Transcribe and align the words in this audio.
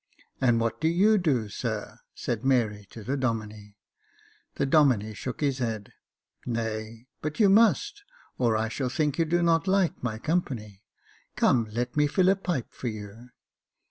"And 0.41 0.59
what 0.59 0.81
do 0.81 0.87
you 0.87 1.19
do, 1.19 1.47
sir?" 1.47 1.99
said 2.15 2.43
Mary 2.43 2.87
to 2.89 3.03
the 3.03 3.15
Domine, 3.15 3.75
The 4.55 4.65
Domine 4.65 5.13
shook 5.13 5.41
his 5.41 5.59
head." 5.59 5.93
Nay, 6.47 7.05
but 7.21 7.39
you 7.39 7.49
must— 7.49 8.03
or 8.39 8.57
I 8.57 8.67
shall 8.67 8.89
think 8.89 9.19
you 9.19 9.25
do 9.25 9.43
not 9.43 9.67
like 9.67 10.01
my 10.01 10.17
company. 10.17 10.81
Come, 11.35 11.67
let 11.69 11.95
me 11.95 12.07
fill 12.07 12.29
a 12.29 12.35
pipe 12.35 12.73
for 12.73 12.87
you." 12.87 13.29